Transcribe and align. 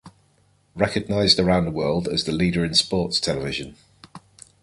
Recognized 0.73 1.39
around 1.39 1.65
the 1.65 1.69
world 1.69 2.07
as 2.07 2.23
the 2.23 2.31
leader 2.31 2.65
in 2.65 2.73
sports 2.73 3.19
television. 3.19 3.75